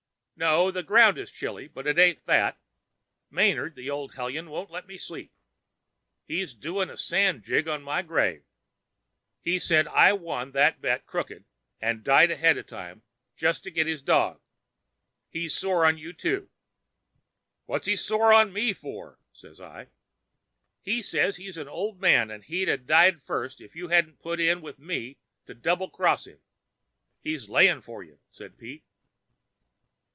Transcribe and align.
"'No. 0.43 0.71
The 0.71 0.81
ground 0.81 1.19
is 1.19 1.29
chilly, 1.29 1.67
but 1.67 1.85
it 1.85 1.99
ain't 1.99 2.25
that. 2.25 2.59
Manard, 3.29 3.75
the 3.75 3.91
old 3.91 4.15
hellion, 4.15 4.49
won't 4.49 4.71
let 4.71 4.87
me 4.87 4.97
sleep. 4.97 5.31
He's 6.25 6.55
doing 6.55 6.89
a 6.89 6.97
sand 6.97 7.43
jig 7.43 7.67
on 7.67 7.83
my 7.83 8.01
grave. 8.01 8.41
He 9.39 9.59
says 9.59 9.85
I 9.91 10.13
won 10.13 10.53
that 10.53 10.81
bet 10.81 11.05
crooked 11.05 11.45
and 11.79 12.03
died 12.03 12.31
ahead 12.31 12.57
of 12.57 12.65
time 12.65 13.03
just 13.37 13.61
to 13.65 13.69
get 13.69 13.85
his 13.85 14.01
dog. 14.01 14.41
He's 15.29 15.55
sore 15.55 15.85
on 15.85 15.99
you, 15.99 16.11
too.' 16.11 16.49
"'What's 17.67 17.85
he 17.85 17.95
sore 17.95 18.33
on 18.33 18.51
me 18.51 18.73
for?' 18.73 19.19
says 19.31 19.61
I. 19.61 19.89
"'He 20.81 21.03
says 21.03 21.35
he's 21.35 21.57
an 21.57 21.67
old 21.67 22.01
man, 22.01 22.31
and 22.31 22.43
he'd 22.43 22.67
'a' 22.67 22.77
died 22.79 23.21
first 23.21 23.61
if 23.61 23.75
you 23.75 23.89
hadn't 23.89 24.23
put 24.23 24.39
in 24.39 24.61
with 24.63 24.79
me 24.79 25.19
to 25.45 25.53
double 25.53 25.91
cross 25.91 26.25
him. 26.25 26.39
He's 27.19 27.47
laying 27.47 27.81
for 27.81 28.01
you,' 28.01 28.17
says 28.31 28.53
Pete. 28.57 28.83